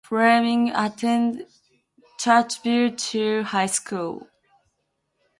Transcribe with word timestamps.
Fleming 0.03 0.71
attended 0.71 1.45
Churchville-Chili 2.17 3.43
High 3.43 3.67
School. 3.67 4.25